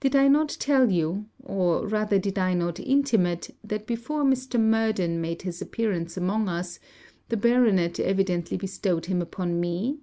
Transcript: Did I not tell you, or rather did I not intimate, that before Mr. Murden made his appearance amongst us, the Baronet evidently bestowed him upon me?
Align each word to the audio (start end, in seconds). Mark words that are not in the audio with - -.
Did 0.00 0.16
I 0.16 0.26
not 0.26 0.48
tell 0.58 0.90
you, 0.90 1.26
or 1.40 1.86
rather 1.86 2.18
did 2.18 2.40
I 2.40 2.54
not 2.54 2.80
intimate, 2.80 3.54
that 3.62 3.86
before 3.86 4.24
Mr. 4.24 4.58
Murden 4.60 5.20
made 5.20 5.42
his 5.42 5.62
appearance 5.62 6.16
amongst 6.16 6.50
us, 6.50 6.78
the 7.28 7.36
Baronet 7.36 8.00
evidently 8.00 8.56
bestowed 8.56 9.06
him 9.06 9.22
upon 9.22 9.60
me? 9.60 10.00